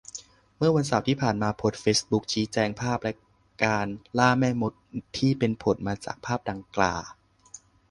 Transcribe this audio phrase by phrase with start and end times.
[0.57, 3.13] เมื่อวันเสาร์ที่ผ่านมาโพสต์เฟซบุ๊กชี้แจงภาพและ
[3.65, 3.87] การ
[4.19, 4.73] ล่าแม่มด
[5.17, 6.95] ที่เป็นผลจากภาพดังกล่า